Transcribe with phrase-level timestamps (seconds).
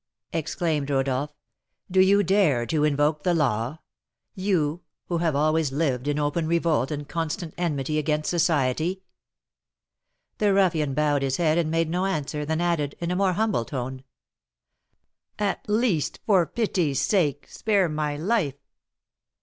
[0.39, 1.31] _"exclaimed Rodolph.
[1.91, 3.77] "Do you dare to invoke the law?
[4.33, 9.03] you, who have always lived in open revolt and constant enmity against society?"
[10.39, 13.63] The ruffian bowed his head and made no answer; then added, in a more humble
[13.63, 14.03] tone:
[15.37, 18.57] "At least, for pity's sake, spare my life!"